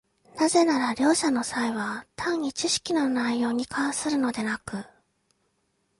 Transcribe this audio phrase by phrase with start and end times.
[0.35, 4.83] なぜなら両者の差異は単に知識の内容に関するのでなく、